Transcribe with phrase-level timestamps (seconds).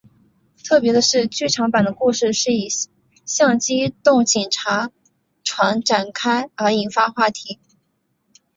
[0.67, 2.69] 特别的是剧场版的故事是以
[3.23, 4.89] 像机动警察
[5.55, 7.59] 般展开而引发话题。